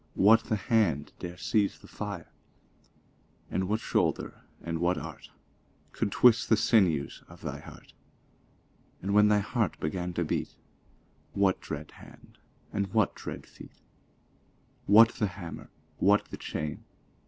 [0.15, 2.31] What the hand dare sieze the fire?
[3.51, 5.29] And what shoulder, & what art,
[5.91, 7.93] Could twist the sinews of thy heart?
[9.03, 10.55] And when thy heart began to beat,
[11.33, 12.39] What dread hand?
[12.65, 13.79] & what dread feet?
[14.87, 15.69] What the hammer?
[15.99, 16.83] what the chain?